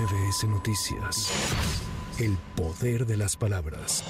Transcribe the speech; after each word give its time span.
MBS 0.00 0.44
Noticias. 0.48 1.30
El 2.18 2.38
poder 2.56 3.04
de 3.04 3.18
las 3.18 3.36
palabras. 3.36 4.02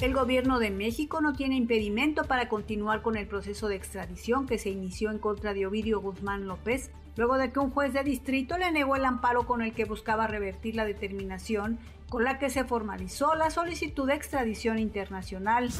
El 0.00 0.12
gobierno 0.12 0.58
de 0.58 0.70
México 0.70 1.20
no 1.20 1.34
tiene 1.34 1.54
impedimento 1.54 2.24
para 2.24 2.48
continuar 2.48 3.02
con 3.02 3.16
el 3.16 3.28
proceso 3.28 3.68
de 3.68 3.76
extradición 3.76 4.46
que 4.46 4.58
se 4.58 4.70
inició 4.70 5.12
en 5.12 5.18
contra 5.18 5.54
de 5.54 5.66
Ovidio 5.66 6.00
Guzmán 6.00 6.48
López, 6.48 6.90
luego 7.16 7.36
de 7.36 7.52
que 7.52 7.60
un 7.60 7.70
juez 7.70 7.92
de 7.92 8.04
distrito 8.04 8.58
le 8.58 8.70
negó 8.72 8.96
el 8.96 9.04
amparo 9.04 9.46
con 9.46 9.62
el 9.62 9.72
que 9.72 9.84
buscaba 9.84 10.26
revertir 10.26 10.74
la 10.74 10.84
determinación 10.84 11.78
con 12.08 12.24
la 12.24 12.38
que 12.38 12.50
se 12.50 12.64
formalizó 12.64 13.34
la 13.34 13.50
solicitud 13.50 14.06
de 14.06 14.14
extradición 14.14 14.78
internacional. 14.78 15.70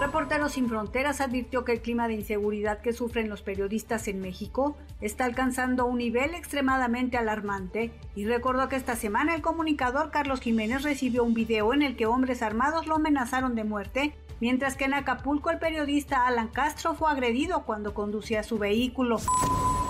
Reporteros 0.00 0.52
Sin 0.52 0.68
Fronteras 0.68 1.20
advirtió 1.20 1.64
que 1.64 1.72
el 1.72 1.80
clima 1.80 2.08
de 2.08 2.14
inseguridad 2.14 2.80
que 2.80 2.92
sufren 2.92 3.28
los 3.28 3.42
periodistas 3.42 4.08
en 4.08 4.20
México 4.20 4.76
está 5.00 5.24
alcanzando 5.24 5.86
un 5.86 5.98
nivel 5.98 6.34
extremadamente 6.34 7.16
alarmante 7.16 7.92
y 8.16 8.24
recordó 8.24 8.68
que 8.68 8.74
esta 8.74 8.96
semana 8.96 9.36
el 9.36 9.42
comunicador 9.42 10.10
Carlos 10.10 10.40
Jiménez 10.40 10.82
recibió 10.82 11.22
un 11.22 11.34
video 11.34 11.72
en 11.72 11.82
el 11.82 11.94
que 11.94 12.06
hombres 12.06 12.42
armados 12.42 12.88
lo 12.88 12.96
amenazaron 12.96 13.54
de 13.54 13.62
muerte, 13.62 14.16
mientras 14.40 14.76
que 14.76 14.86
en 14.86 14.94
Acapulco 14.94 15.50
el 15.50 15.60
periodista 15.60 16.26
Alan 16.26 16.48
Castro 16.48 16.94
fue 16.94 17.12
agredido 17.12 17.64
cuando 17.64 17.94
conducía 17.94 18.42
su 18.42 18.58
vehículo. 18.58 19.18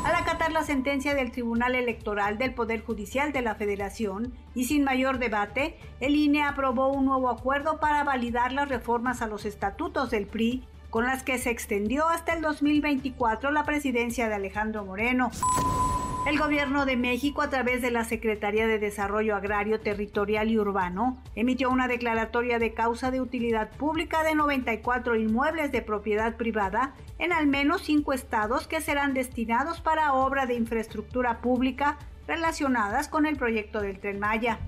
Al 0.05 0.15
acatar 0.17 0.53
la 0.53 0.63
sentencia 0.63 1.15
del 1.15 1.33
Tribunal 1.33 1.75
Electoral 1.75 2.37
del 2.37 2.53
Poder 2.53 2.85
Judicial 2.85 3.33
de 3.33 3.41
la 3.41 3.55
Federación 3.55 4.35
y 4.55 4.65
sin 4.65 4.85
mayor 4.85 5.19
debate, 5.19 5.79
el 5.99 6.15
INE 6.15 6.43
aprobó 6.43 6.93
un 6.93 7.07
nuevo 7.07 7.31
acuerdo 7.31 7.81
para 7.81 8.05
validar 8.05 8.53
las 8.53 8.69
reformas 8.69 9.23
a 9.23 9.27
los 9.27 9.47
estatutos 9.47 10.11
del 10.11 10.27
PRI 10.27 10.69
con 10.91 11.07
las 11.07 11.23
que 11.23 11.39
se 11.39 11.51
extendió 11.51 12.07
hasta 12.07 12.35
el 12.35 12.43
2024 12.43 13.51
la 13.51 13.65
presidencia 13.65 14.29
de 14.29 14.35
Alejandro 14.35 14.85
Moreno. 14.85 15.31
El 16.27 16.39
gobierno 16.39 16.87
de 16.87 16.97
México, 16.97 17.43
a 17.43 17.51
través 17.51 17.83
de 17.83 17.91
la 17.91 18.03
Secretaría 18.03 18.67
de 18.67 18.79
Desarrollo 18.79 19.37
Agrario, 19.37 19.81
Territorial 19.81 20.51
y 20.51 20.59
Urbano, 20.59 21.23
emitió 21.35 21.69
una 21.69 21.87
declaratoria 21.87 22.59
de 22.59 22.73
causa 22.73 23.11
de 23.11 23.21
utilidad 23.21 23.71
pública 23.73 24.23
de 24.23 24.35
94 24.35 25.17
inmuebles 25.17 25.71
de 25.71 25.83
propiedad 25.83 26.39
privada 26.39 26.95
en 27.19 27.35
al 27.35 27.47
menos 27.47 27.83
cinco 27.83 28.15
estados 28.15 28.67
que 28.67 28.81
serán 28.81 29.13
destinados 29.13 29.83
para 29.83 30.15
obra 30.15 30.47
de 30.47 30.55
infraestructura 30.55 31.43
pública 31.43 31.99
relacionadas 32.27 33.09
con 33.09 33.27
el 33.27 33.37
proyecto 33.37 33.83
del 33.83 34.01
tren 34.01 34.19
Maya 34.19 34.61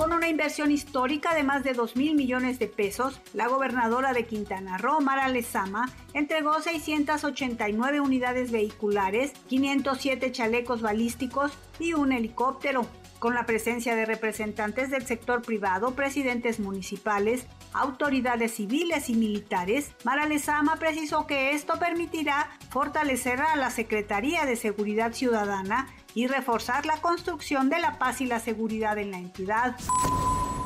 con 0.00 0.14
una 0.14 0.30
inversión 0.30 0.72
histórica 0.72 1.34
de 1.34 1.42
más 1.42 1.62
de 1.62 1.74
2 1.74 1.94
mil 1.94 2.14
millones 2.14 2.58
de 2.58 2.68
pesos, 2.68 3.20
la 3.34 3.48
gobernadora 3.48 4.14
de 4.14 4.24
Quintana 4.24 4.78
Roo, 4.78 5.02
Mara 5.02 5.28
Lezama, 5.28 5.90
entregó 6.14 6.58
689 6.58 8.00
unidades 8.00 8.50
vehiculares, 8.50 9.34
507 9.48 10.32
chalecos 10.32 10.80
balísticos 10.80 11.52
y 11.78 11.92
un 11.92 12.12
helicóptero. 12.12 12.86
Con 13.20 13.34
la 13.34 13.44
presencia 13.44 13.94
de 13.94 14.06
representantes 14.06 14.90
del 14.90 15.06
sector 15.06 15.42
privado, 15.42 15.94
presidentes 15.94 16.58
municipales, 16.58 17.46
autoridades 17.74 18.54
civiles 18.54 19.10
y 19.10 19.14
militares, 19.14 19.92
Mara 20.04 20.24
Lezama 20.24 20.76
precisó 20.76 21.26
que 21.26 21.50
esto 21.50 21.78
permitirá 21.78 22.48
fortalecer 22.70 23.42
a 23.42 23.56
la 23.56 23.70
Secretaría 23.70 24.46
de 24.46 24.56
Seguridad 24.56 25.12
Ciudadana 25.12 25.86
y 26.14 26.28
reforzar 26.28 26.86
la 26.86 26.96
construcción 26.96 27.68
de 27.68 27.80
la 27.80 27.98
paz 27.98 28.22
y 28.22 28.26
la 28.26 28.40
seguridad 28.40 28.96
en 28.96 29.10
la 29.10 29.18
entidad. 29.18 29.76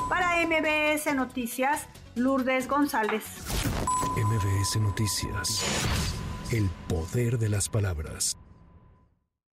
Para 0.09 0.37
MBS 0.47 1.13
Noticias, 1.13 1.89
Lourdes 2.15 2.69
González. 2.69 3.25
MBS 4.17 4.77
Noticias. 4.77 6.15
El 6.53 6.71
poder 6.87 7.39
de 7.39 7.49
las 7.49 7.69
palabras. 7.69 8.37